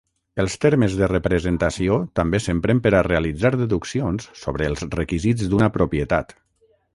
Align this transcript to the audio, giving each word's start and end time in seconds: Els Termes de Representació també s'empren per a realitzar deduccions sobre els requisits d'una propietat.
Els 0.43 0.53
Termes 0.63 0.93
de 1.01 1.09
Representació 1.09 1.99
també 2.19 2.39
s'empren 2.45 2.81
per 2.87 2.93
a 2.95 3.03
realitzar 3.09 3.51
deduccions 3.59 4.27
sobre 4.45 4.71
els 4.71 4.87
requisits 5.01 5.53
d'una 5.53 5.69
propietat. 5.77 6.35